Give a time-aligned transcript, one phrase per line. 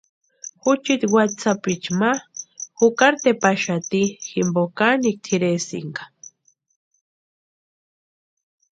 [0.63, 2.11] Juchiti watsï sapichu ma
[2.77, 6.03] jukari tepaxati jimpo kanikwa tʼiresïnka.